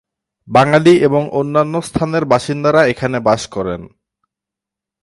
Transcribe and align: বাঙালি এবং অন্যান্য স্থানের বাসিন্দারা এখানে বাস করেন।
বাঙালি 0.47 0.93
এবং 1.07 1.23
অন্যান্য 1.31 1.75
স্থানের 1.81 2.23
বাসিন্দারা 2.25 2.81
এখানে 2.85 3.17
বাস 3.19 3.41
করেন। 3.47 3.81